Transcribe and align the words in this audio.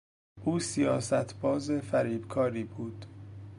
او 0.45 0.59
سیاست 0.59 1.39
باز 1.41 1.71
فریبکاری 1.71 2.63
بود. 2.63 3.05